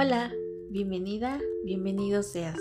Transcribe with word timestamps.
Hola, 0.00 0.32
bienvenida, 0.70 1.40
bienvenido 1.64 2.22
seas. 2.22 2.60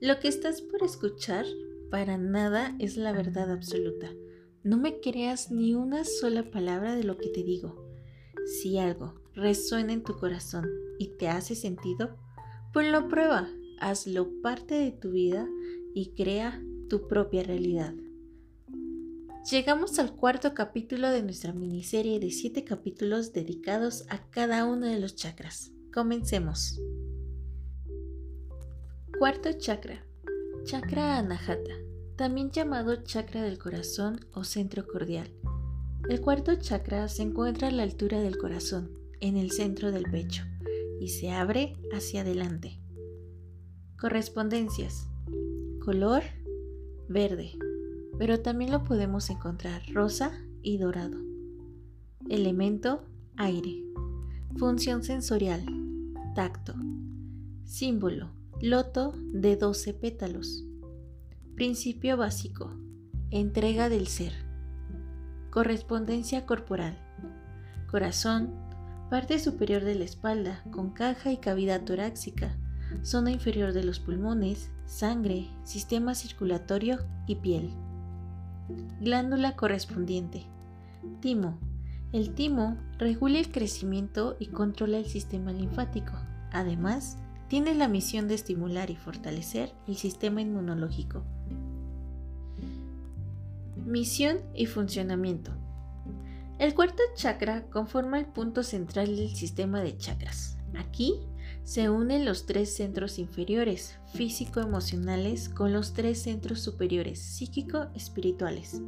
Lo 0.00 0.18
que 0.18 0.26
estás 0.26 0.60
por 0.62 0.82
escuchar 0.82 1.46
para 1.92 2.18
nada 2.18 2.74
es 2.80 2.96
la 2.96 3.12
verdad 3.12 3.52
absoluta. 3.52 4.12
No 4.64 4.76
me 4.76 4.98
creas 4.98 5.52
ni 5.52 5.76
una 5.76 6.02
sola 6.02 6.50
palabra 6.50 6.96
de 6.96 7.04
lo 7.04 7.18
que 7.18 7.28
te 7.28 7.44
digo. 7.44 7.86
Si 8.46 8.78
algo 8.78 9.14
resuena 9.32 9.92
en 9.92 10.02
tu 10.02 10.16
corazón 10.16 10.68
y 10.98 11.16
te 11.18 11.28
hace 11.28 11.54
sentido, 11.54 12.16
ponlo 12.72 12.98
a 12.98 13.06
prueba, 13.06 13.48
hazlo 13.78 14.42
parte 14.42 14.74
de 14.74 14.90
tu 14.90 15.12
vida 15.12 15.48
y 15.94 16.16
crea 16.16 16.60
tu 16.88 17.06
propia 17.06 17.44
realidad. 17.44 17.94
Llegamos 19.48 20.00
al 20.00 20.16
cuarto 20.16 20.52
capítulo 20.52 21.10
de 21.10 21.22
nuestra 21.22 21.52
miniserie 21.52 22.18
de 22.18 22.32
siete 22.32 22.64
capítulos 22.64 23.32
dedicados 23.32 24.04
a 24.08 24.28
cada 24.30 24.64
uno 24.64 24.86
de 24.86 24.98
los 24.98 25.14
chakras. 25.14 25.74
Comencemos. 25.92 26.80
Cuarto 29.18 29.50
chakra. 29.58 30.04
Chakra 30.62 31.18
Anahata, 31.18 31.74
también 32.14 32.52
llamado 32.52 33.02
chakra 33.02 33.42
del 33.42 33.58
corazón 33.58 34.20
o 34.32 34.44
centro 34.44 34.86
cordial. 34.86 35.32
El 36.08 36.20
cuarto 36.20 36.54
chakra 36.54 37.08
se 37.08 37.22
encuentra 37.22 37.68
a 37.68 37.70
la 37.72 37.82
altura 37.82 38.20
del 38.20 38.38
corazón, 38.38 38.92
en 39.20 39.36
el 39.36 39.50
centro 39.50 39.90
del 39.90 40.04
pecho, 40.04 40.44
y 41.00 41.08
se 41.08 41.32
abre 41.32 41.76
hacia 41.92 42.20
adelante. 42.20 42.78
Correspondencias. 43.98 45.08
Color 45.84 46.22
verde, 47.08 47.58
pero 48.16 48.40
también 48.40 48.70
lo 48.70 48.84
podemos 48.84 49.28
encontrar 49.28 49.82
rosa 49.92 50.30
y 50.62 50.78
dorado. 50.78 51.18
Elemento 52.28 53.02
aire. 53.36 53.82
Función 54.56 55.02
sensorial. 55.02 55.79
Tacto. 56.34 56.74
Símbolo. 57.64 58.30
Loto 58.62 59.14
de 59.32 59.56
12 59.56 59.94
pétalos. 59.94 60.64
Principio 61.56 62.16
básico. 62.16 62.70
Entrega 63.32 63.88
del 63.88 64.06
ser. 64.06 64.32
Correspondencia 65.50 66.46
corporal. 66.46 66.96
Corazón. 67.90 68.54
Parte 69.10 69.40
superior 69.40 69.82
de 69.82 69.96
la 69.96 70.04
espalda 70.04 70.62
con 70.70 70.90
caja 70.90 71.32
y 71.32 71.38
cavidad 71.38 71.82
torácica. 71.82 72.56
Zona 73.02 73.32
inferior 73.32 73.72
de 73.72 73.82
los 73.82 73.98
pulmones, 73.98 74.70
sangre, 74.86 75.50
sistema 75.64 76.14
circulatorio 76.14 77.00
y 77.26 77.36
piel. 77.36 77.72
Glándula 79.00 79.56
correspondiente. 79.56 80.46
Timo. 81.20 81.58
El 82.12 82.34
timo 82.34 82.76
regula 82.98 83.38
el 83.38 83.52
crecimiento 83.52 84.36
y 84.40 84.46
controla 84.48 84.98
el 84.98 85.06
sistema 85.06 85.52
linfático. 85.52 86.12
Además, 86.50 87.18
tiene 87.46 87.72
la 87.74 87.86
misión 87.86 88.26
de 88.26 88.34
estimular 88.34 88.90
y 88.90 88.96
fortalecer 88.96 89.72
el 89.86 89.96
sistema 89.96 90.40
inmunológico. 90.40 91.22
Misión 93.86 94.38
y 94.54 94.66
funcionamiento. 94.66 95.52
El 96.58 96.74
cuarto 96.74 97.02
chakra 97.14 97.66
conforma 97.70 98.18
el 98.18 98.26
punto 98.26 98.64
central 98.64 99.16
del 99.16 99.30
sistema 99.30 99.80
de 99.80 99.96
chakras. 99.96 100.58
Aquí 100.76 101.14
se 101.62 101.90
unen 101.90 102.24
los 102.24 102.44
tres 102.44 102.74
centros 102.74 103.18
inferiores, 103.20 103.98
físico-emocionales, 104.12 105.48
con 105.48 105.72
los 105.72 105.92
tres 105.92 106.20
centros 106.22 106.60
superiores, 106.60 107.20
psíquico-espirituales. 107.20 108.82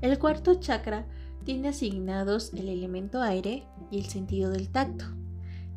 El 0.00 0.18
cuarto 0.18 0.54
chakra 0.54 1.06
tiene 1.46 1.68
asignados 1.68 2.52
el 2.54 2.68
elemento 2.68 3.22
aire 3.22 3.66
y 3.92 3.98
el 3.98 4.06
sentido 4.06 4.50
del 4.50 4.68
tacto. 4.68 5.04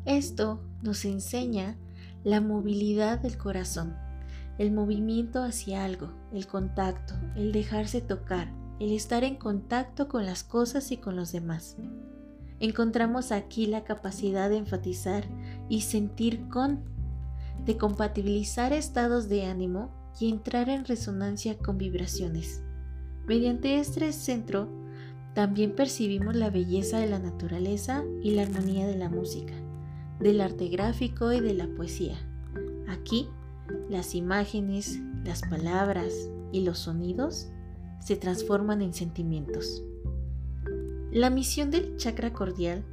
Esto 0.04 0.60
nos 0.82 1.04
enseña 1.04 1.78
la 2.24 2.40
movilidad 2.40 3.20
del 3.20 3.38
corazón, 3.38 3.96
el 4.58 4.72
movimiento 4.72 5.42
hacia 5.42 5.84
algo, 5.84 6.12
el 6.32 6.48
contacto, 6.48 7.14
el 7.36 7.52
dejarse 7.52 8.00
tocar, 8.00 8.52
el 8.80 8.92
estar 8.92 9.22
en 9.22 9.36
contacto 9.36 10.08
con 10.08 10.26
las 10.26 10.42
cosas 10.42 10.90
y 10.90 10.96
con 10.96 11.14
los 11.14 11.30
demás. 11.30 11.76
Encontramos 12.58 13.30
aquí 13.30 13.66
la 13.66 13.84
capacidad 13.84 14.50
de 14.50 14.56
enfatizar 14.56 15.24
y 15.68 15.82
sentir 15.82 16.48
con, 16.48 16.84
de 17.64 17.76
compatibilizar 17.76 18.72
estados 18.72 19.28
de 19.28 19.46
ánimo 19.46 20.12
y 20.18 20.30
entrar 20.30 20.68
en 20.68 20.84
resonancia 20.84 21.56
con 21.56 21.78
vibraciones. 21.78 22.60
Mediante 23.26 23.78
este 23.78 24.12
centro, 24.12 24.68
también 25.34 25.74
percibimos 25.76 26.34
la 26.34 26.50
belleza 26.50 26.98
de 26.98 27.06
la 27.06 27.18
naturaleza 27.18 28.04
y 28.22 28.32
la 28.32 28.42
armonía 28.42 28.86
de 28.86 28.96
la 28.96 29.08
música, 29.08 29.54
del 30.18 30.40
arte 30.40 30.68
gráfico 30.68 31.32
y 31.32 31.40
de 31.40 31.54
la 31.54 31.68
poesía. 31.68 32.16
Aquí, 32.88 33.28
las 33.88 34.14
imágenes, 34.14 34.98
las 35.24 35.42
palabras 35.42 36.12
y 36.52 36.64
los 36.64 36.80
sonidos 36.80 37.48
se 38.00 38.16
transforman 38.16 38.82
en 38.82 38.92
sentimientos. 38.92 39.84
La 41.12 41.30
misión 41.30 41.70
del 41.70 41.96
chakra 41.96 42.32
cordial 42.32 42.84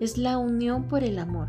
es 0.00 0.16
la 0.16 0.38
unión 0.38 0.88
por 0.88 1.04
el 1.04 1.18
amor. 1.18 1.48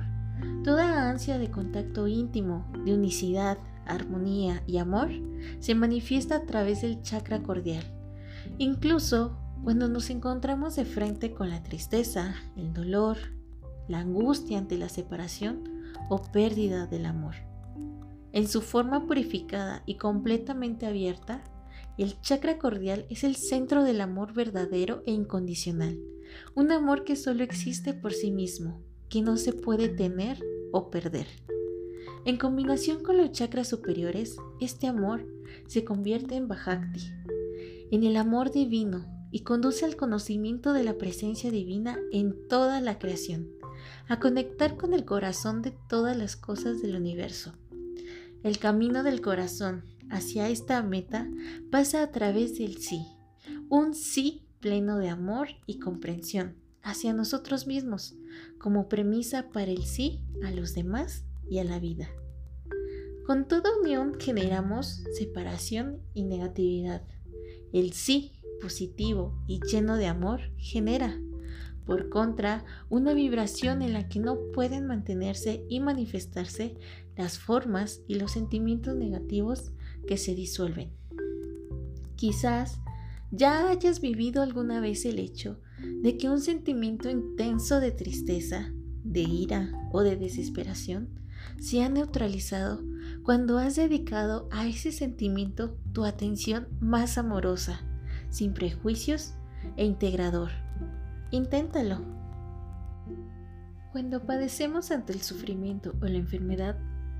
Toda 0.64 1.10
ansia 1.10 1.38
de 1.38 1.52
contacto 1.52 2.08
íntimo, 2.08 2.66
de 2.86 2.94
unicidad, 2.94 3.58
armonía 3.86 4.64
y 4.68 4.78
amor 4.78 5.10
se 5.60 5.76
manifiesta 5.76 6.38
a 6.38 6.46
través 6.46 6.82
del 6.82 7.02
chakra 7.02 7.44
cordial. 7.44 7.84
Incluso 8.58 9.38
cuando 9.64 9.88
nos 9.88 10.10
encontramos 10.10 10.76
de 10.76 10.86
frente 10.86 11.34
con 11.34 11.50
la 11.50 11.64
tristeza, 11.64 12.36
el 12.58 12.74
dolor, 12.74 13.18
la 13.88 14.00
angustia 14.00 14.58
ante 14.58 14.78
la 14.78 14.90
separación 14.90 15.64
o 16.10 16.22
pérdida 16.22 16.88
del 16.88 17.06
amor. 17.06 17.36
En 18.32 18.48
su 18.48 18.62
forma 18.62 19.06
purificada 19.06 19.84
y 19.86 19.96
completamente 19.96 20.86
abierta, 20.86 21.44
el 21.98 22.20
chakra 22.22 22.58
cordial 22.58 23.06
es 23.10 23.24
el 23.24 23.36
centro 23.36 23.84
del 23.84 24.02
amor 24.02 24.34
verdadero 24.34 25.04
e 25.06 25.12
incondicional, 25.12 26.00
un 26.56 26.72
amor 26.72 27.04
que 27.04 27.16
solo 27.16 27.44
existe 27.44 27.94
por 27.94 28.14
sí 28.14 28.32
mismo, 28.32 28.82
que 29.10 29.22
no 29.22 29.38
se 29.38 29.54
puede 29.54 29.90
tener 29.90 30.44
o 30.72 30.90
perder. 30.90 31.28
En 32.26 32.38
combinación 32.38 33.04
con 33.04 33.18
los 33.18 33.32
chakras 33.32 33.68
superiores, 33.68 34.38
este 34.60 34.88
amor 34.88 35.28
se 35.68 35.84
convierte 35.84 36.36
en 36.36 36.48
Bhakti, 36.48 37.12
en 37.92 38.04
el 38.04 38.18
amor 38.18 38.52
divino 38.52 39.13
y 39.34 39.40
conduce 39.40 39.84
al 39.84 39.96
conocimiento 39.96 40.74
de 40.74 40.84
la 40.84 41.00
presencia 41.00 41.50
divina 41.50 41.98
en 42.12 42.48
toda 42.48 42.80
la 42.82 43.00
creación, 43.00 43.50
a 44.08 44.20
conectar 44.20 44.78
con 44.78 44.94
el 44.94 45.06
corazón 45.06 45.64
de 45.64 45.72
todas 45.90 46.16
las 46.16 46.36
cosas 46.36 46.84
del 46.84 46.96
universo. 46.96 47.54
El 48.44 48.60
camino 48.60 49.02
del 49.02 49.22
corazón 49.22 49.86
hacia 50.12 50.50
esta 50.50 50.84
meta 50.84 51.28
pasa 51.72 52.04
a 52.04 52.12
través 52.12 52.60
del 52.60 52.78
sí, 52.78 53.08
un 53.70 53.96
sí 53.96 54.46
pleno 54.60 55.00
de 55.00 55.10
amor 55.10 55.48
y 55.66 55.80
comprensión 55.80 56.56
hacia 56.84 57.12
nosotros 57.12 57.66
mismos, 57.66 58.14
como 58.60 58.88
premisa 58.88 59.50
para 59.50 59.72
el 59.72 59.84
sí 59.86 60.22
a 60.44 60.52
los 60.52 60.76
demás 60.76 61.26
y 61.50 61.58
a 61.58 61.64
la 61.64 61.80
vida. 61.80 62.08
Con 63.26 63.48
toda 63.48 63.76
unión 63.82 64.14
generamos 64.20 65.02
separación 65.18 66.04
y 66.14 66.22
negatividad. 66.22 67.02
El 67.72 67.94
sí 67.94 68.34
positivo 68.64 69.38
y 69.46 69.60
lleno 69.60 69.98
de 69.98 70.08
amor 70.08 70.40
genera, 70.58 71.20
por 71.86 72.08
contra, 72.08 72.64
una 72.90 73.14
vibración 73.14 73.82
en 73.82 73.92
la 73.92 74.08
que 74.08 74.22
no 74.22 74.38
pueden 74.54 74.88
mantenerse 74.88 75.66
y 75.68 75.82
manifestarse 75.82 76.78
las 77.18 77.38
formas 77.38 78.00
y 78.08 78.16
los 78.16 78.32
sentimientos 78.32 78.96
negativos 78.96 79.74
que 80.08 80.16
se 80.16 80.34
disuelven. 80.34 80.94
Quizás 82.16 82.80
ya 83.32 83.70
hayas 83.70 84.00
vivido 84.00 84.42
alguna 84.42 84.80
vez 84.80 85.04
el 85.04 85.20
hecho 85.20 85.60
de 86.02 86.18
que 86.18 86.30
un 86.30 86.40
sentimiento 86.40 87.10
intenso 87.10 87.82
de 87.82 87.92
tristeza, 87.92 88.72
de 89.04 89.22
ira 89.22 89.74
o 89.92 90.04
de 90.04 90.16
desesperación 90.16 91.20
se 91.60 91.84
ha 91.84 91.90
neutralizado 91.90 92.82
cuando 93.24 93.58
has 93.58 93.76
dedicado 93.76 94.48
a 94.52 94.66
ese 94.68 94.94
sentimiento 94.94 95.78
tu 95.92 96.06
atención 96.06 96.70
más 96.80 97.18
amorosa, 97.18 97.82
sin 98.34 98.54
prejuicios 98.54 99.36
e 99.78 99.86
integrador. 99.86 100.50
Inténtalo. 101.30 102.02
Cuando 103.92 104.26
padecemos 104.26 104.90
ante 104.90 105.14
el 105.14 105.22
sufrimiento 105.22 105.94
o 106.02 106.06
la 106.06 106.18
enfermedad, 106.18 106.76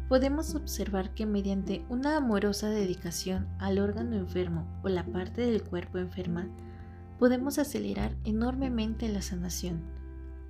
podemos 0.10 0.56
observar 0.56 1.14
que 1.14 1.28
mediante 1.28 1.86
una 1.88 2.18
amorosa 2.18 2.70
dedicación 2.70 3.48
al 3.60 3.78
órgano 3.78 4.16
enfermo 4.16 4.68
o 4.84 4.90
la 4.90 5.06
parte 5.06 5.42
del 5.42 5.64
cuerpo 5.64 6.00
enferma, 6.00 6.50
podemos 7.20 7.60
acelerar 7.60 8.18
enormemente 8.24 9.08
la 9.08 9.22
sanación. 9.22 9.82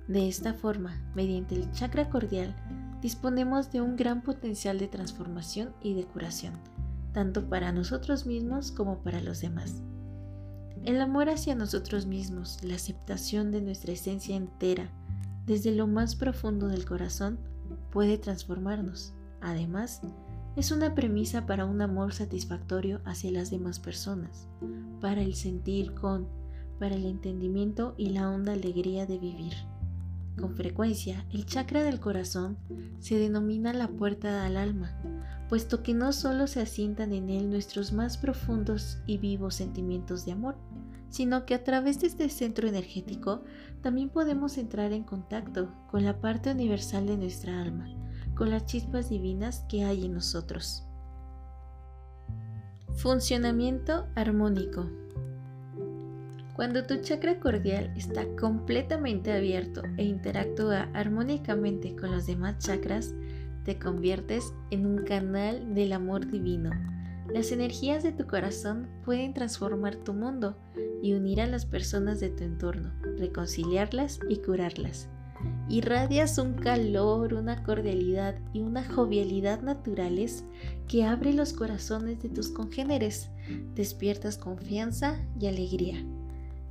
De 0.08 0.28
esta 0.28 0.54
forma, 0.54 0.98
mediante 1.14 1.56
el 1.56 1.70
chakra 1.72 2.08
cordial, 2.08 2.56
disponemos 3.02 3.70
de 3.70 3.82
un 3.82 3.96
gran 3.96 4.22
potencial 4.22 4.78
de 4.78 4.88
transformación 4.88 5.74
y 5.82 5.92
de 5.92 6.04
curación, 6.04 6.54
tanto 7.12 7.50
para 7.50 7.70
nosotros 7.70 8.24
mismos 8.24 8.72
como 8.72 9.02
para 9.02 9.20
los 9.20 9.42
demás. 9.42 9.82
El 10.84 11.00
amor 11.00 11.30
hacia 11.30 11.54
nosotros 11.54 12.04
mismos, 12.04 12.62
la 12.62 12.74
aceptación 12.74 13.50
de 13.50 13.62
nuestra 13.62 13.92
esencia 13.92 14.36
entera, 14.36 14.90
desde 15.46 15.74
lo 15.74 15.86
más 15.86 16.14
profundo 16.14 16.68
del 16.68 16.84
corazón, 16.84 17.38
puede 17.90 18.18
transformarnos. 18.18 19.14
Además, 19.40 20.02
es 20.56 20.70
una 20.72 20.94
premisa 20.94 21.46
para 21.46 21.64
un 21.64 21.80
amor 21.80 22.12
satisfactorio 22.12 23.00
hacia 23.06 23.30
las 23.30 23.50
demás 23.50 23.80
personas, 23.80 24.46
para 25.00 25.22
el 25.22 25.34
sentir 25.34 25.94
con, 25.94 26.28
para 26.78 26.96
el 26.96 27.06
entendimiento 27.06 27.94
y 27.96 28.10
la 28.10 28.28
honda 28.28 28.52
alegría 28.52 29.06
de 29.06 29.18
vivir. 29.18 29.54
Con 30.38 30.54
frecuencia, 30.54 31.24
el 31.32 31.46
chakra 31.46 31.82
del 31.82 31.98
corazón 31.98 32.58
se 32.98 33.18
denomina 33.18 33.72
la 33.72 33.88
puerta 33.88 34.44
al 34.44 34.58
alma, 34.58 35.00
puesto 35.48 35.82
que 35.82 35.94
no 35.94 36.12
solo 36.12 36.46
se 36.46 36.60
asientan 36.60 37.12
en 37.12 37.30
él 37.30 37.50
nuestros 37.50 37.92
más 37.92 38.18
profundos 38.18 38.98
y 39.06 39.18
vivos 39.18 39.54
sentimientos 39.54 40.24
de 40.24 40.32
amor, 40.32 40.56
sino 41.10 41.46
que 41.46 41.54
a 41.54 41.62
través 41.62 42.00
de 42.00 42.08
este 42.08 42.28
centro 42.28 42.66
energético 42.66 43.44
también 43.82 44.08
podemos 44.08 44.58
entrar 44.58 44.92
en 44.92 45.04
contacto 45.04 45.72
con 45.90 46.04
la 46.04 46.20
parte 46.20 46.50
universal 46.50 47.06
de 47.06 47.16
nuestra 47.16 47.60
alma, 47.60 47.88
con 48.34 48.50
las 48.50 48.66
chispas 48.66 49.10
divinas 49.10 49.64
que 49.68 49.84
hay 49.84 50.06
en 50.06 50.14
nosotros. 50.14 50.84
Funcionamiento 52.96 54.06
armónico. 54.14 54.88
Cuando 56.54 56.84
tu 56.84 57.00
chakra 57.00 57.40
cordial 57.40 57.92
está 57.96 58.24
completamente 58.40 59.32
abierto 59.32 59.82
e 59.96 60.04
interactúa 60.04 60.88
armónicamente 60.94 61.96
con 61.96 62.12
los 62.12 62.26
demás 62.26 62.58
chakras, 62.58 63.12
te 63.64 63.78
conviertes 63.78 64.52
en 64.70 64.86
un 64.86 65.04
canal 65.04 65.74
del 65.74 65.92
amor 65.92 66.30
divino. 66.30 66.70
Las 67.32 67.52
energías 67.52 68.02
de 68.02 68.12
tu 68.12 68.26
corazón 68.26 68.88
pueden 69.04 69.32
transformar 69.32 69.96
tu 69.96 70.12
mundo 70.12 70.56
y 71.02 71.14
unir 71.14 71.40
a 71.40 71.46
las 71.46 71.64
personas 71.64 72.20
de 72.20 72.28
tu 72.28 72.44
entorno, 72.44 72.92
reconciliarlas 73.18 74.20
y 74.28 74.36
curarlas. 74.36 75.08
Irradias 75.68 76.38
un 76.38 76.54
calor, 76.54 77.34
una 77.34 77.62
cordialidad 77.62 78.36
y 78.52 78.60
una 78.60 78.84
jovialidad 78.84 79.62
naturales 79.62 80.44
que 80.88 81.04
abre 81.04 81.32
los 81.32 81.52
corazones 81.52 82.22
de 82.22 82.28
tus 82.28 82.48
congéneres, 82.48 83.30
despiertas 83.74 84.38
confianza 84.38 85.18
y 85.40 85.46
alegría. 85.46 86.04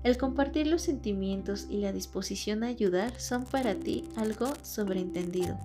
El 0.03 0.17
compartir 0.17 0.67
los 0.67 0.81
sentimientos 0.81 1.67
y 1.69 1.77
la 1.77 1.93
disposición 1.93 2.63
a 2.63 2.67
ayudar 2.67 3.19
son 3.19 3.45
para 3.45 3.75
ti 3.75 4.05
algo 4.15 4.47
sobreentendido. 4.61 5.57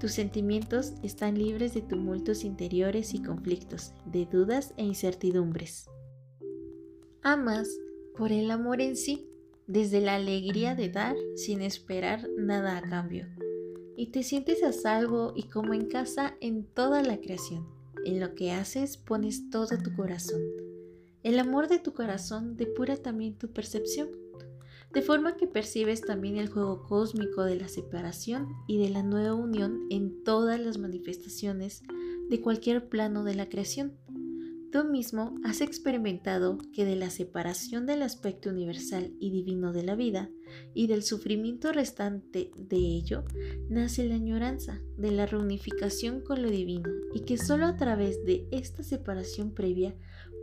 Tus 0.00 0.12
sentimientos 0.12 0.94
están 1.02 1.36
libres 1.36 1.74
de 1.74 1.82
tumultos 1.82 2.44
interiores 2.44 3.14
y 3.14 3.22
conflictos, 3.22 3.92
de 4.06 4.26
dudas 4.26 4.72
e 4.76 4.84
incertidumbres. 4.84 5.86
Amas 7.22 7.68
por 8.16 8.32
el 8.32 8.50
amor 8.50 8.80
en 8.80 8.96
sí, 8.96 9.28
desde 9.66 10.00
la 10.00 10.14
alegría 10.14 10.74
de 10.74 10.88
dar 10.88 11.16
sin 11.36 11.62
esperar 11.62 12.28
nada 12.36 12.78
a 12.78 12.82
cambio. 12.82 13.26
Y 13.96 14.12
te 14.12 14.22
sientes 14.22 14.62
a 14.62 14.72
salvo 14.72 15.32
y 15.34 15.48
como 15.48 15.74
en 15.74 15.86
casa 15.86 16.36
en 16.40 16.64
toda 16.64 17.02
la 17.02 17.18
creación. 17.18 17.66
En 18.04 18.20
lo 18.20 18.34
que 18.34 18.52
haces 18.52 18.96
pones 18.96 19.50
todo 19.50 19.76
tu 19.82 19.94
corazón 19.96 20.40
el 21.24 21.40
amor 21.40 21.66
de 21.66 21.80
tu 21.80 21.94
corazón 21.94 22.56
depura 22.56 22.96
también 22.96 23.36
tu 23.36 23.52
percepción, 23.52 24.08
de 24.92 25.02
forma 25.02 25.36
que 25.36 25.46
percibes 25.46 26.00
también 26.00 26.36
el 26.36 26.48
juego 26.48 26.84
cósmico 26.86 27.44
de 27.44 27.56
la 27.56 27.68
separación 27.68 28.48
y 28.66 28.78
de 28.78 28.90
la 28.90 29.02
nueva 29.02 29.34
unión 29.34 29.86
en 29.90 30.24
todas 30.24 30.58
las 30.58 30.78
manifestaciones 30.78 31.82
de 32.28 32.40
cualquier 32.40 32.88
plano 32.88 33.24
de 33.24 33.34
la 33.34 33.48
creación. 33.48 33.98
Tú 34.70 34.84
mismo 34.84 35.34
has 35.44 35.62
experimentado 35.62 36.58
que 36.74 36.84
de 36.84 36.94
la 36.94 37.08
separación 37.08 37.86
del 37.86 38.02
aspecto 38.02 38.50
universal 38.50 39.14
y 39.18 39.30
divino 39.30 39.72
de 39.72 39.82
la 39.82 39.94
vida 39.94 40.30
y 40.74 40.88
del 40.88 41.02
sufrimiento 41.02 41.72
restante 41.72 42.50
de 42.54 42.76
ello 42.76 43.24
nace 43.70 44.06
la 44.06 44.16
añoranza 44.16 44.82
de 44.98 45.10
la 45.10 45.24
reunificación 45.24 46.20
con 46.20 46.42
lo 46.42 46.50
divino 46.50 46.90
y 47.14 47.20
que 47.20 47.38
solo 47.38 47.64
a 47.64 47.76
través 47.76 48.22
de 48.26 48.46
esta 48.50 48.82
separación 48.82 49.54
previa 49.54 49.94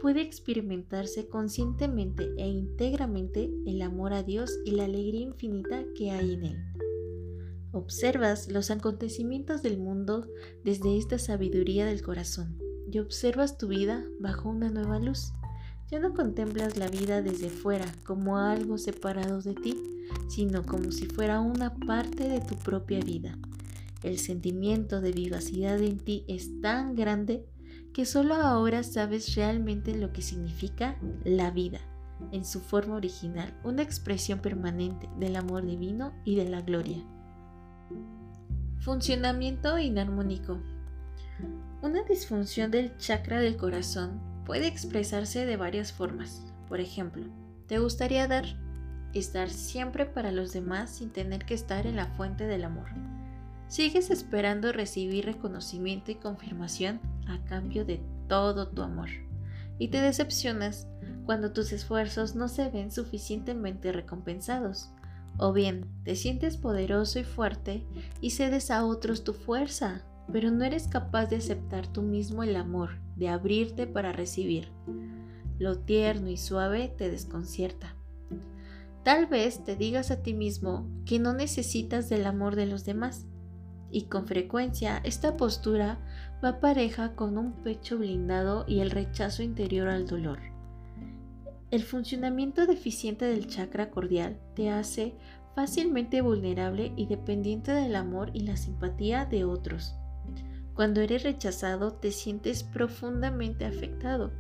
puede 0.06 0.22
experimentarse 0.22 1.28
conscientemente 1.30 2.32
e 2.38 2.48
íntegramente 2.48 3.50
el 3.66 3.82
amor 3.82 4.14
a 4.14 4.22
Dios 4.22 4.52
y 4.64 4.70
la 4.70 4.86
alegría 4.86 5.22
infinita 5.22 5.84
que 5.98 6.12
hay 6.12 6.34
en 6.34 6.46
Él. 6.46 6.58
Observas 7.72 8.52
los 8.52 8.70
acontecimientos 8.70 9.64
del 9.64 9.80
mundo 9.80 10.28
desde 10.64 11.00
esta 11.00 11.18
sabiduría 11.18 11.88
del 11.88 12.04
corazón 12.04 12.56
y 12.92 13.00
observas 13.00 13.58
tu 13.58 13.68
vida 13.68 14.06
bajo 14.20 14.48
una 14.48 14.70
nueva 14.70 15.00
luz. 15.00 15.34
Ya 15.90 15.98
no 15.98 16.14
contemplas 16.14 16.78
la 16.78 16.88
vida 16.88 17.24
desde 17.24 17.50
fuera 17.50 17.92
como 18.04 18.38
algo 18.38 18.78
separado 18.78 19.42
de 19.42 19.56
ti, 19.56 19.76
sino 20.28 20.62
como 20.62 20.92
si 20.92 21.08
fuera 21.08 21.40
una 21.40 21.74
parte 21.74 22.30
de 22.30 22.42
tu 22.42 22.56
propia 22.58 23.00
vida. 23.00 23.40
El 24.04 24.20
sentimiento 24.20 25.02
de 25.02 25.14
vivacidad 25.14 25.82
en 25.82 25.98
ti 25.98 26.26
es 26.28 26.62
tan 26.62 26.94
grande 26.94 27.48
que 27.96 28.04
solo 28.06 28.36
ahora 28.36 28.84
sabes 28.84 29.36
realmente 29.36 29.96
lo 29.96 30.12
que 30.12 30.22
significa 30.22 30.98
la 31.24 31.50
vida 31.50 31.80
en 32.34 32.44
su 32.44 32.60
forma 32.60 32.96
original, 32.96 33.58
una 33.64 33.84
expresión 33.84 34.40
permanente 34.40 35.08
del 35.18 35.38
amor 35.38 35.66
divino 35.66 36.12
y 36.26 36.36
de 36.36 36.44
la 36.44 36.60
gloria. 36.60 36.98
Funcionamiento 38.80 39.80
inarmónico. 39.80 40.60
Una 41.82 42.04
disfunción 42.04 42.70
del 42.70 42.98
chakra 42.98 43.40
del 43.40 43.56
corazón 43.56 44.20
puede 44.46 44.68
expresarse 44.68 45.46
de 45.46 45.56
varias 45.56 45.94
formas. 45.94 46.54
Por 46.68 46.82
ejemplo, 46.82 47.24
te 47.66 47.80
gustaría 47.80 48.28
dar, 48.28 48.44
estar 49.14 49.50
siempre 49.50 50.06
para 50.06 50.34
los 50.34 50.52
demás 50.52 50.90
sin 50.90 51.12
tener 51.12 51.46
que 51.46 51.54
estar 51.54 51.88
en 51.88 51.96
la 51.96 52.08
fuente 52.08 52.46
del 52.46 52.66
amor. 52.66 52.90
Sigues 53.70 54.10
esperando 54.10 54.74
recibir 54.74 55.24
reconocimiento 55.24 56.12
y 56.12 56.16
confirmación 56.16 57.00
a 57.28 57.44
cambio 57.46 57.86
de 57.86 58.02
todo 58.28 58.70
tu 58.70 58.82
amor. 58.82 59.10
Y 59.78 59.90
te 59.90 60.02
decepcionas 60.02 60.88
cuando 61.26 61.52
tus 61.52 61.72
esfuerzos 61.72 62.36
no 62.36 62.48
se 62.48 62.70
ven 62.70 62.92
suficientemente 62.92 63.92
recompensados. 63.92 64.92
O 65.38 65.52
bien, 65.52 65.86
te 66.04 66.16
sientes 66.16 66.58
poderoso 66.58 67.20
y 67.20 67.24
fuerte 67.24 67.86
y 68.22 68.32
cedes 68.32 68.72
a 68.72 68.86
otros 68.86 69.24
tu 69.24 69.34
fuerza, 69.34 70.06
pero 70.32 70.50
no 70.52 70.64
eres 70.64 70.88
capaz 70.88 71.28
de 71.28 71.38
aceptar 71.38 71.88
tú 71.88 72.02
mismo 72.02 72.44
el 72.44 72.56
amor, 72.56 72.92
de 73.16 73.30
abrirte 73.30 73.86
para 73.86 74.14
recibir. 74.14 74.70
Lo 75.60 75.80
tierno 75.80 76.30
y 76.30 76.38
suave 76.38 76.94
te 76.98 77.10
desconcierta. 77.10 77.96
Tal 79.04 79.28
vez 79.28 79.64
te 79.64 79.76
digas 79.76 80.10
a 80.10 80.24
ti 80.24 80.34
mismo 80.34 80.90
que 81.06 81.20
no 81.20 81.34
necesitas 81.34 82.10
del 82.10 82.26
amor 82.26 82.56
de 82.56 82.66
los 82.66 82.86
demás, 82.86 83.28
y 83.96 84.08
con 84.08 84.28
frecuencia 84.28 85.00
esta 85.06 85.38
postura 85.38 85.98
va 86.44 86.60
pareja 86.60 87.16
con 87.16 87.38
un 87.38 87.54
pecho 87.64 87.98
blindado 87.98 88.66
y 88.68 88.82
el 88.82 88.92
rechazo 88.92 89.42
interior 89.42 89.88
al 89.88 90.06
dolor. 90.06 90.40
El 91.72 91.82
funcionamiento 91.82 92.66
deficiente 92.66 93.24
del 93.24 93.48
chakra 93.48 93.92
cordial 93.92 94.38
te 94.54 94.70
hace 94.70 95.16
fácilmente 95.56 96.20
vulnerable 96.20 96.92
y 96.98 97.06
dependiente 97.06 97.72
del 97.72 97.96
amor 97.96 98.32
y 98.34 98.42
la 98.42 98.58
simpatía 98.58 99.24
de 99.24 99.46
otros. 99.46 99.96
Cuando 100.74 101.00
eres 101.00 101.24
rechazado 101.24 101.94
te 101.94 102.12
sientes 102.12 102.64
profundamente 102.64 103.64
afectado. 103.64 104.34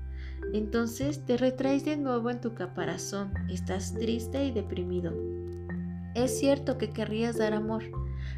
Entonces 0.54 1.26
te 1.26 1.38
retraes 1.38 1.86
de 1.86 1.96
nuevo 1.96 2.30
en 2.30 2.42
tu 2.42 2.56
caparazón, 2.56 3.32
estás 3.50 3.94
triste 3.94 4.44
y 4.44 4.52
deprimido. 4.52 5.14
Es 6.14 6.38
cierto 6.38 6.78
que 6.78 6.90
querrías 6.90 7.38
dar 7.38 7.54
amor, 7.54 7.84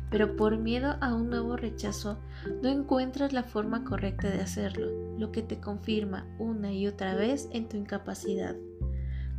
pero 0.10 0.36
por 0.36 0.58
miedo 0.58 0.96
a 1.01 1.13
un 1.13 1.29
nuevo 1.29 1.58
rechazo 1.58 2.17
no 2.62 2.70
encuentras 2.70 3.34
la 3.34 3.44
forma 3.44 3.84
correcta 3.84 4.29
de 4.29 4.41
hacerlo, 4.41 4.88
lo 5.17 5.32
que 5.32 5.41
te 5.41 5.60
confirma 5.60 6.25
una 6.39 6.72
y 6.72 6.88
otra 6.88 7.15
vez 7.15 7.50
en 7.51 7.67
tu 7.67 7.77
incapacidad. 7.77 8.56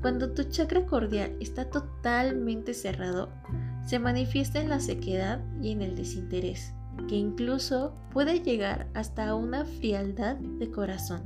Cuando 0.00 0.33
tu 0.33 0.45
chakra 0.45 0.87
cordial 0.87 1.35
está 1.40 1.71
totalmente 1.71 2.75
cerrado, 2.75 3.31
se 3.85 3.99
manifiesta 3.99 4.61
en 4.61 4.69
la 4.69 4.81
sequedad 4.81 5.40
y 5.61 5.73
en 5.73 5.83
el 5.83 5.97
desinterés, 5.97 6.75
que 7.09 7.17
incluso 7.17 7.95
puede 8.12 8.40
llegar 8.40 8.88
hasta 8.95 9.35
una 9.35 9.64
frialdad 9.64 10.37
de 10.37 10.71
corazón. 10.71 11.23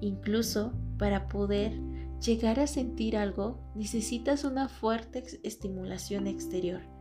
Incluso 0.00 0.72
para 0.98 1.28
poder 1.28 1.72
llegar 2.20 2.60
a 2.60 2.66
sentir 2.66 3.16
algo 3.16 3.58
necesitas 3.74 4.44
una 4.44 4.68
fuerte 4.68 5.24
estimulación 5.42 6.26
exterior 6.26 6.91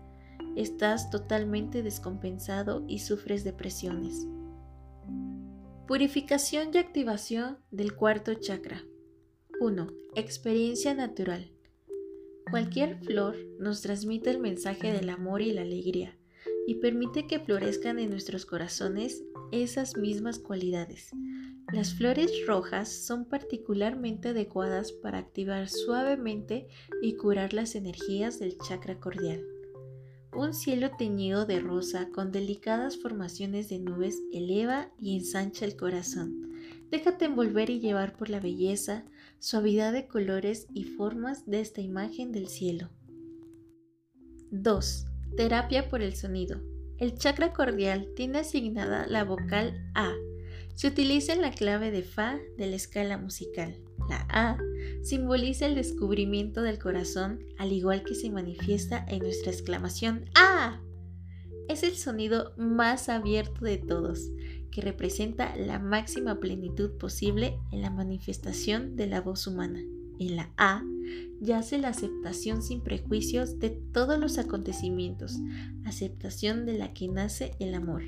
estás 0.55 1.10
totalmente 1.10 1.84
descompensado 1.84 2.84
y 2.88 3.00
sufres 3.00 3.43
depresiones. 3.43 4.27
Purificación 5.88 6.70
y 6.74 6.77
activación 6.77 7.58
del 7.70 7.96
cuarto 7.96 8.34
chakra. 8.36 8.84
1. 9.60 9.88
Experiencia 10.15 10.93
natural. 10.93 11.51
Cualquier 12.50 12.98
flor 13.03 13.36
nos 13.60 13.81
transmite 13.81 14.29
el 14.29 14.39
mensaje 14.39 14.91
del 14.91 15.10
amor 15.10 15.41
y 15.41 15.51
la 15.51 15.62
alegría 15.62 16.17
y 16.67 16.75
permite 16.75 17.27
que 17.27 17.39
florezcan 17.39 18.00
en 18.00 18.10
nuestros 18.10 18.46
corazones 18.46 19.24
esas 19.51 19.98
mismas 19.98 20.39
cualidades. 20.39 21.12
Las 21.72 21.93
flores 21.93 22.31
rojas 22.46 22.89
son 22.89 23.25
particularmente 23.25 24.29
adecuadas 24.29 24.91
para 24.91 25.20
activar 25.20 25.70
suavemente 25.70 26.67
y 27.01 27.15
curar 27.15 27.53
las 27.53 27.75
energías 27.75 28.39
del 28.39 28.58
chakra 28.58 29.00
cordial. 29.00 29.46
Un 30.33 30.53
cielo 30.53 30.91
teñido 30.97 31.45
de 31.45 31.59
rosa 31.59 32.09
con 32.13 32.31
delicadas 32.31 32.97
formaciones 32.97 33.69
de 33.69 33.79
nubes 33.79 34.21
eleva 34.31 34.89
y 35.00 35.17
ensancha 35.17 35.65
el 35.65 35.75
corazón. 35.75 36.50
Déjate 36.89 37.25
envolver 37.25 37.69
y 37.69 37.79
llevar 37.79 38.15
por 38.15 38.29
la 38.29 38.39
belleza, 38.39 39.05
suavidad 39.39 39.93
de 39.93 40.07
colores 40.07 40.67
y 40.73 40.83
formas 40.83 41.45
de 41.45 41.61
esta 41.61 41.81
imagen 41.81 42.31
del 42.31 42.47
cielo. 42.47 42.89
2. 44.51 45.05
Terapia 45.38 45.89
por 45.89 46.01
el 46.01 46.15
sonido. 46.15 46.61
El 46.97 47.17
chakra 47.17 47.53
cordial 47.53 48.09
tiene 48.15 48.39
asignada 48.39 49.07
la 49.07 49.23
vocal 49.23 49.89
A. 49.95 50.13
Se 50.75 50.88
utiliza 50.88 51.33
en 51.33 51.41
la 51.41 51.51
clave 51.51 51.91
de 51.91 52.03
Fa 52.03 52.38
de 52.57 52.67
la 52.67 52.75
escala 52.75 53.17
musical. 53.17 53.75
La 54.10 54.25
A 54.29 54.58
simboliza 55.03 55.65
el 55.65 55.75
descubrimiento 55.75 56.62
del 56.62 56.79
corazón, 56.79 57.39
al 57.58 57.72
igual 57.72 58.03
que 58.03 58.15
se 58.15 58.29
manifiesta 58.29 59.05
en 59.08 59.20
nuestra 59.20 59.51
exclamación 59.51 60.25
¡Ah! 60.36 60.81
Es 61.67 61.84
el 61.84 61.96
sonido 61.96 62.53
más 62.58 63.08
abierto 63.08 63.63
de 63.63 63.77
todos, 63.77 64.29
que 64.72 64.81
representa 64.81 65.55
la 65.55 65.79
máxima 65.79 66.39
plenitud 66.39 66.98
posible 66.98 67.60
en 67.72 67.81
la 67.81 67.89
manifestación 67.89 68.96
de 68.96 69.08
la 69.08 69.22
voz 69.22 69.48
humana. 69.48 69.79
En 70.20 70.36
la 70.36 70.51
A 70.58 70.84
yace 71.39 71.77
la 71.77 71.89
aceptación 71.89 72.62
sin 72.62 72.81
prejuicios 72.81 73.60
de 73.60 73.70
todos 73.70 74.20
los 74.20 74.38
acontecimientos, 74.38 75.39
aceptación 75.86 76.65
de 76.65 76.77
la 76.77 76.93
que 76.93 77.08
nace 77.08 77.55
el 77.60 77.74
amor. 77.74 78.03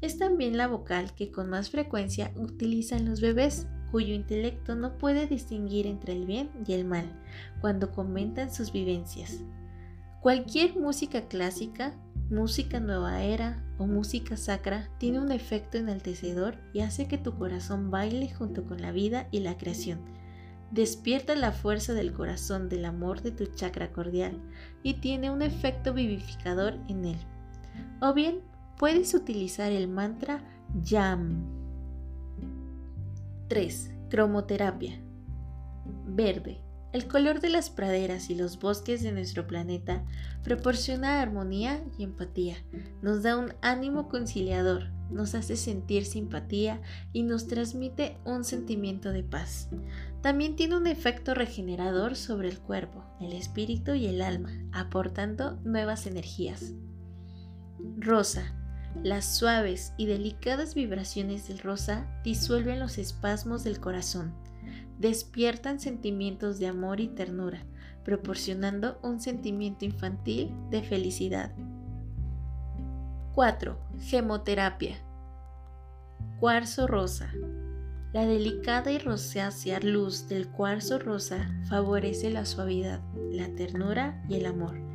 Es 0.00 0.18
también 0.18 0.56
la 0.56 0.66
vocal 0.66 1.14
que 1.14 1.30
con 1.30 1.48
más 1.48 1.70
frecuencia 1.70 2.32
utilizan 2.36 3.06
los 3.06 3.20
bebés 3.20 3.66
cuyo 3.96 4.12
intelecto 4.12 4.74
no 4.74 4.98
puede 4.98 5.26
distinguir 5.26 5.86
entre 5.86 6.12
el 6.12 6.26
bien 6.26 6.50
y 6.66 6.74
el 6.74 6.84
mal 6.84 7.06
cuando 7.62 7.92
comentan 7.92 8.52
sus 8.52 8.70
vivencias. 8.70 9.40
Cualquier 10.20 10.76
música 10.76 11.28
clásica, 11.28 11.94
música 12.28 12.78
nueva 12.78 13.22
era 13.22 13.64
o 13.78 13.86
música 13.86 14.36
sacra 14.36 14.90
tiene 14.98 15.18
un 15.18 15.32
efecto 15.32 15.78
enaltecedor 15.78 16.58
y 16.74 16.80
hace 16.80 17.08
que 17.08 17.16
tu 17.16 17.38
corazón 17.38 17.90
baile 17.90 18.28
junto 18.34 18.66
con 18.66 18.82
la 18.82 18.92
vida 18.92 19.28
y 19.30 19.40
la 19.40 19.56
creación. 19.56 20.00
Despierta 20.70 21.34
la 21.34 21.52
fuerza 21.52 21.94
del 21.94 22.12
corazón 22.12 22.68
del 22.68 22.84
amor 22.84 23.22
de 23.22 23.30
tu 23.30 23.46
chakra 23.46 23.92
cordial 23.92 24.38
y 24.82 25.00
tiene 25.00 25.30
un 25.30 25.40
efecto 25.40 25.94
vivificador 25.94 26.74
en 26.88 27.06
él. 27.06 27.18
O 28.02 28.12
bien 28.12 28.40
puedes 28.76 29.14
utilizar 29.14 29.72
el 29.72 29.88
mantra 29.88 30.44
YAM 30.82 31.55
3. 33.48 33.90
Cromoterapia. 34.10 35.00
Verde. 36.06 36.58
El 36.92 37.06
color 37.06 37.40
de 37.40 37.50
las 37.50 37.70
praderas 37.70 38.30
y 38.30 38.34
los 38.34 38.58
bosques 38.58 39.02
de 39.02 39.12
nuestro 39.12 39.46
planeta 39.46 40.04
proporciona 40.42 41.20
armonía 41.20 41.84
y 41.98 42.04
empatía, 42.04 42.56
nos 43.02 43.22
da 43.22 43.36
un 43.36 43.52
ánimo 43.60 44.08
conciliador, 44.08 44.90
nos 45.10 45.34
hace 45.34 45.56
sentir 45.56 46.06
simpatía 46.06 46.80
y 47.12 47.22
nos 47.22 47.48
transmite 47.48 48.16
un 48.24 48.44
sentimiento 48.44 49.12
de 49.12 49.22
paz. 49.22 49.68
También 50.22 50.56
tiene 50.56 50.76
un 50.76 50.86
efecto 50.86 51.34
regenerador 51.34 52.16
sobre 52.16 52.48
el 52.48 52.58
cuerpo, 52.58 53.04
el 53.20 53.32
espíritu 53.32 53.94
y 53.94 54.06
el 54.06 54.22
alma, 54.22 54.50
aportando 54.72 55.60
nuevas 55.64 56.06
energías. 56.06 56.72
Rosa. 57.98 58.54
Las 59.02 59.36
suaves 59.36 59.92
y 59.96 60.06
delicadas 60.06 60.74
vibraciones 60.74 61.48
del 61.48 61.58
rosa 61.58 62.06
disuelven 62.24 62.80
los 62.80 62.98
espasmos 62.98 63.62
del 63.62 63.78
corazón, 63.78 64.34
despiertan 64.98 65.80
sentimientos 65.80 66.58
de 66.58 66.66
amor 66.66 67.00
y 67.00 67.08
ternura, 67.08 67.64
proporcionando 68.04 68.98
un 69.02 69.20
sentimiento 69.20 69.84
infantil 69.84 70.52
de 70.70 70.82
felicidad. 70.82 71.52
4. 73.34 73.78
Gemoterapia. 74.00 74.96
Cuarzo 76.40 76.86
rosa. 76.86 77.30
La 78.12 78.24
delicada 78.24 78.90
y 78.92 78.98
rosácea 78.98 79.78
luz 79.80 80.26
del 80.26 80.48
cuarzo 80.48 80.98
rosa 80.98 81.50
favorece 81.68 82.30
la 82.30 82.46
suavidad, 82.46 83.00
la 83.30 83.48
ternura 83.54 84.24
y 84.28 84.36
el 84.36 84.46
amor 84.46 84.85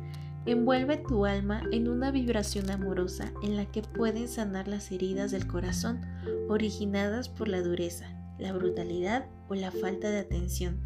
Envuelve 0.44 0.96
tu 0.96 1.24
alma 1.24 1.62
en 1.70 1.88
una 1.88 2.10
vibración 2.10 2.68
amorosa 2.70 3.32
en 3.44 3.56
la 3.56 3.66
que 3.66 3.82
pueden 3.82 4.26
sanar 4.26 4.66
las 4.66 4.90
heridas 4.90 5.30
del 5.30 5.46
corazón 5.46 6.00
originadas 6.48 7.28
por 7.28 7.46
la 7.46 7.62
dureza, 7.62 8.06
la 8.40 8.52
brutalidad 8.52 9.26
o 9.48 9.54
la 9.54 9.70
falta 9.70 10.10
de 10.10 10.18
atención, 10.18 10.80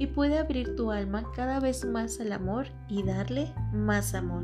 y 0.00 0.08
puede 0.08 0.38
abrir 0.38 0.74
tu 0.74 0.90
alma 0.90 1.30
cada 1.36 1.60
vez 1.60 1.84
más 1.84 2.20
al 2.20 2.32
amor 2.32 2.66
y 2.88 3.04
darle 3.04 3.54
más 3.72 4.12
amor. 4.14 4.42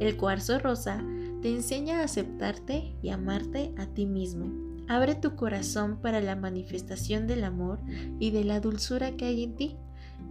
El 0.00 0.16
cuarzo 0.16 0.58
rosa 0.58 1.00
te 1.40 1.54
enseña 1.54 2.00
a 2.00 2.04
aceptarte 2.04 2.96
y 3.02 3.10
amarte 3.10 3.72
a 3.78 3.86
ti 3.86 4.04
mismo. 4.04 4.50
Abre 4.88 5.14
tu 5.14 5.36
corazón 5.36 6.00
para 6.02 6.20
la 6.20 6.34
manifestación 6.34 7.28
del 7.28 7.44
amor 7.44 7.78
y 8.18 8.32
de 8.32 8.42
la 8.42 8.58
dulzura 8.58 9.16
que 9.16 9.26
hay 9.26 9.44
en 9.44 9.54
ti, 9.54 9.76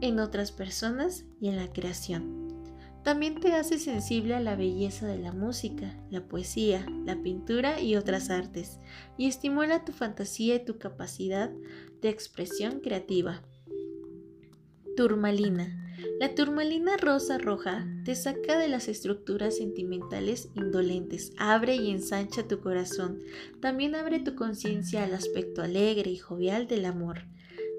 en 0.01 0.19
otras 0.19 0.51
personas 0.51 1.23
y 1.39 1.47
en 1.47 1.55
la 1.55 1.71
creación. 1.71 2.42
También 3.03 3.41
te 3.41 3.51
hace 3.51 3.79
sensible 3.79 4.33
a 4.33 4.39
la 4.39 4.55
belleza 4.55 5.05
de 5.05 5.17
la 5.17 5.33
música, 5.33 5.99
la 6.09 6.25
poesía, 6.25 6.85
la 7.05 7.21
pintura 7.21 7.81
y 7.81 7.97
otras 7.97 8.29
artes, 8.29 8.79
y 9.17 9.27
estimula 9.27 9.83
tu 9.83 9.91
fantasía 9.91 10.55
y 10.55 10.65
tu 10.65 10.79
capacidad 10.79 11.51
de 12.01 12.09
expresión 12.09 12.79
creativa. 12.79 13.41
Turmalina. 14.95 15.79
La 16.19 16.33
turmalina 16.33 16.95
rosa 16.95 17.37
roja 17.37 17.85
te 18.05 18.15
saca 18.15 18.57
de 18.57 18.69
las 18.69 18.87
estructuras 18.87 19.57
sentimentales 19.57 20.49
indolentes, 20.55 21.33
abre 21.37 21.75
y 21.75 21.91
ensancha 21.91 22.47
tu 22.47 22.61
corazón, 22.61 23.19
también 23.59 23.95
abre 23.95 24.19
tu 24.19 24.35
conciencia 24.35 25.03
al 25.03 25.13
aspecto 25.13 25.61
alegre 25.61 26.09
y 26.09 26.17
jovial 26.17 26.67
del 26.67 26.85
amor 26.85 27.32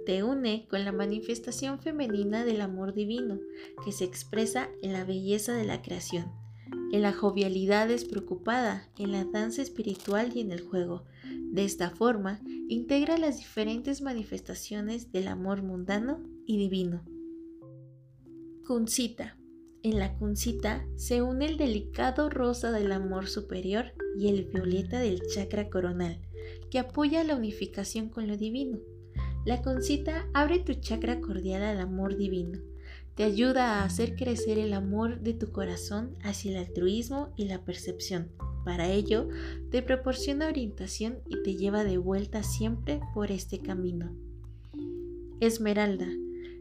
te 0.05 0.23
une 0.23 0.67
con 0.69 0.85
la 0.85 0.93
manifestación 0.93 1.79
femenina 1.79 2.45
del 2.45 2.61
amor 2.61 2.95
divino, 2.95 3.41
que 3.85 3.93
se 3.93 4.05
expresa 4.05 4.69
en 4.83 4.93
la 4.93 5.05
belleza 5.05 5.55
de 5.55 5.65
la 5.65 5.83
creación, 5.83 6.33
en 6.93 7.03
la 7.03 7.13
jovialidad 7.13 7.89
despreocupada, 7.89 8.89
en 8.99 9.13
la 9.13 9.25
danza 9.25 9.63
espiritual 9.63 10.33
y 10.35 10.41
en 10.41 10.53
el 10.53 10.61
juego. 10.61 11.05
De 11.53 11.65
esta 11.65 11.91
forma, 11.91 12.41
integra 12.69 13.19
las 13.19 13.39
diferentes 13.39 14.03
manifestaciones 14.03 15.13
del 15.13 15.29
amor 15.29 15.63
mundano 15.63 16.23
y 16.47 16.59
divino. 16.59 17.05
Cuncita. 18.67 19.39
En 19.83 19.99
la 19.99 20.17
cuncita 20.17 20.87
se 20.97 21.21
une 21.21 21.45
el 21.45 21.59
delicado 21.59 22.31
rosa 22.31 22.73
del 22.73 22.91
amor 22.93 23.29
superior 23.29 23.93
y 24.19 24.29
el 24.29 24.45
violeta 24.45 24.99
del 24.99 25.21
chakra 25.27 25.69
coronal, 25.69 26.23
que 26.71 26.79
apoya 26.79 27.23
la 27.23 27.37
unificación 27.37 28.09
con 28.09 28.27
lo 28.27 28.39
divino. 28.39 28.79
La 29.45 29.61
concita 29.61 30.27
abre 30.33 30.59
tu 30.59 30.73
chakra 30.73 31.21
cordial 31.21 31.63
al 31.63 31.79
amor 31.79 32.17
divino. 32.17 32.61
Te 33.15 33.25
ayuda 33.25 33.75
a 33.75 33.85
hacer 33.85 34.17
crecer 34.17 34.59
el 34.59 34.73
amor 34.73 35.21
de 35.21 35.35
tu 35.35 35.53
corazón 35.53 36.17
hacia 36.23 36.53
el 36.53 36.67
altruismo 36.67 37.35
y 37.37 37.45
la 37.45 37.63
percepción. 37.63 38.31
Para 38.65 38.89
ello, 38.89 39.29
te 39.71 39.83
proporciona 39.83 40.49
orientación 40.49 41.19
y 41.29 41.43
te 41.43 41.57
lleva 41.57 41.85
de 41.85 41.99
vuelta 41.99 42.43
siempre 42.43 43.01
por 43.13 43.31
este 43.31 43.59
camino. 43.59 44.17
Esmeralda. 45.41 46.09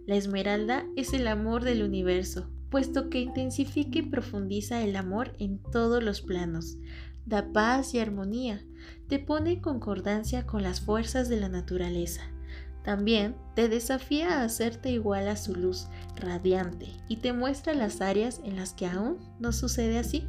La 0.06 0.18
esmeralda 0.18 0.86
es 0.98 1.14
el 1.14 1.30
amor 1.30 1.64
del 1.64 1.84
universo, 1.84 2.50
puesto 2.70 3.10
que 3.10 3.22
intensifica 3.22 4.00
y 4.00 4.02
profundiza 4.02 4.84
el 4.84 4.98
amor 4.98 5.32
en 5.40 5.60
todos 5.72 6.04
los 6.04 6.22
planos. 6.22 6.78
Da 7.26 7.54
paz 7.54 7.94
y 7.94 8.00
armonía, 8.00 8.66
te 9.08 9.20
pone 9.20 9.54
en 9.54 9.62
concordancia 9.62 10.46
con 10.46 10.64
las 10.64 10.82
fuerzas 10.82 11.30
de 11.30 11.40
la 11.40 11.48
naturaleza. 11.48 12.33
También 12.84 13.36
te 13.56 13.70
desafía 13.70 14.42
a 14.42 14.44
hacerte 14.44 14.92
igual 14.92 15.30
a 15.30 15.38
su 15.38 15.56
luz 15.56 15.88
radiante 16.18 16.88
y 17.08 17.18
te 17.18 17.32
muestra 17.32 17.74
las 17.74 18.02
áreas 18.02 18.42
en 18.44 18.58
las 18.58 18.74
que 18.74 18.88
aún 18.88 19.20
no 19.40 19.54
sucede 19.54 19.98
así. 19.98 20.26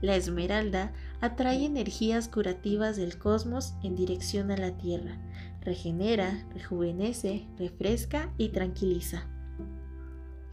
La 0.00 0.14
esmeralda 0.14 0.92
atrae 1.20 1.64
energías 1.64 2.28
curativas 2.28 2.96
del 2.96 3.18
cosmos 3.18 3.74
en 3.82 3.96
dirección 3.96 4.52
a 4.52 4.56
la 4.56 4.78
Tierra, 4.78 5.18
regenera, 5.60 6.46
rejuvenece, 6.54 7.48
refresca 7.58 8.32
y 8.38 8.50
tranquiliza. 8.50 9.26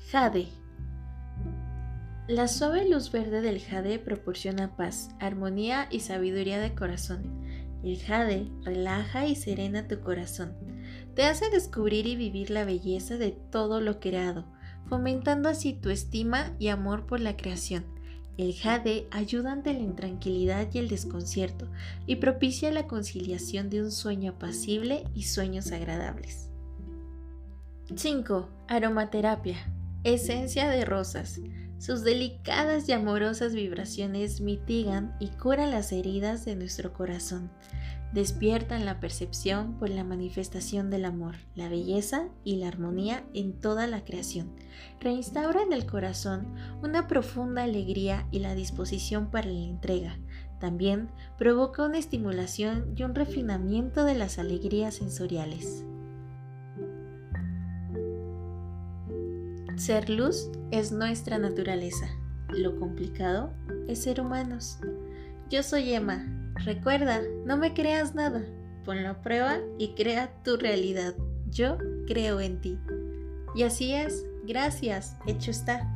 Jade. 0.09 0.47
La 2.27 2.47
suave 2.47 2.89
luz 2.89 3.11
verde 3.11 3.41
del 3.41 3.61
jade 3.61 3.99
proporciona 3.99 4.75
paz, 4.75 5.09
armonía 5.19 5.87
y 5.91 5.99
sabiduría 5.99 6.59
de 6.59 6.73
corazón. 6.73 7.45
El 7.83 8.01
jade 8.01 8.49
relaja 8.63 9.27
y 9.27 9.35
serena 9.35 9.87
tu 9.87 9.99
corazón 10.01 10.74
te 11.15 11.23
hace 11.23 11.49
descubrir 11.49 12.05
y 12.07 12.15
vivir 12.15 12.49
la 12.49 12.65
belleza 12.65 13.17
de 13.17 13.31
todo 13.31 13.81
lo 13.81 13.99
creado, 13.99 14.45
fomentando 14.87 15.49
así 15.49 15.73
tu 15.73 15.89
estima 15.89 16.53
y 16.59 16.67
amor 16.67 17.05
por 17.07 17.19
la 17.19 17.37
creación. 17.37 17.85
El 18.37 18.53
jade 18.53 19.07
ayuda 19.11 19.53
ante 19.53 19.73
la 19.73 19.79
intranquilidad 19.79 20.67
y 20.73 20.79
el 20.79 20.89
desconcierto 20.89 21.69
y 22.05 22.17
propicia 22.17 22.69
la 22.71 22.85
conciliación 22.85 23.69
de 23.69 23.81
un 23.81 23.91
sueño 23.91 24.33
apacible 24.33 25.05
y 25.13 25.23
sueños 25.23 25.71
agradables. 25.71 26.49
5. 27.95 28.49
Aromaterapia. 28.67 29.71
Esencia 30.03 30.69
de 30.69 30.83
rosas. 30.83 31.39
Sus 31.77 32.03
delicadas 32.03 32.89
y 32.89 32.91
amorosas 32.93 33.53
vibraciones 33.53 34.41
mitigan 34.41 35.15
y 35.19 35.29
curan 35.29 35.71
las 35.71 35.91
heridas 35.91 36.43
de 36.43 36.55
nuestro 36.55 36.93
corazón, 36.93 37.51
despiertan 38.15 38.85
la 38.85 39.01
percepción 39.01 39.77
por 39.77 39.89
la 39.89 40.05
manifestación 40.05 40.89
del 40.89 41.03
amor, 41.03 41.35
la 41.53 41.67
belleza 41.67 42.29
y 42.45 42.55
la 42.55 42.69
armonía 42.69 43.25
en 43.33 43.59
toda 43.59 43.87
la 43.87 44.05
creación, 44.05 44.55
reinstaura 45.01 45.61
en 45.61 45.73
el 45.73 45.85
corazón 45.85 46.47
una 46.81 47.07
profunda 47.07 47.63
alegría 47.63 48.25
y 48.31 48.39
la 48.39 48.55
disposición 48.55 49.29
para 49.29 49.49
la 49.49 49.59
entrega, 49.59 50.17
también 50.61 51.09
provoca 51.37 51.83
una 51.83 51.97
estimulación 51.97 52.93
y 52.95 53.03
un 53.03 53.15
refinamiento 53.15 54.05
de 54.05 54.15
las 54.15 54.39
alegrías 54.39 54.95
sensoriales. 54.95 55.83
Ser 59.75 60.09
luz 60.09 60.49
es 60.71 60.93
nuestra 60.93 61.37
naturaleza. 61.37 62.07
Lo 62.47 62.79
complicado 62.79 63.51
es 63.89 64.03
ser 64.03 64.21
humanos. 64.21 64.79
Yo 65.49 65.63
soy 65.63 65.93
Emma. 65.93 66.34
Recuerda, 66.63 67.21
no 67.45 67.57
me 67.57 67.73
creas 67.73 68.15
nada. 68.15 68.45
Ponlo 68.83 69.09
a 69.09 69.21
prueba 69.21 69.59
y 69.77 69.95
crea 69.95 70.31
tu 70.43 70.57
realidad. 70.57 71.15
Yo 71.49 71.77
creo 72.07 72.39
en 72.39 72.61
ti. 72.61 72.79
Y 73.55 73.63
así 73.63 73.93
es. 73.93 74.25
Gracias. 74.45 75.17
Hecho 75.25 75.51
está. 75.51 75.94